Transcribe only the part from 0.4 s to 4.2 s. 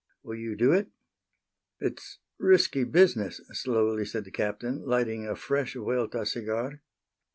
do it?" "It's risky business," slowly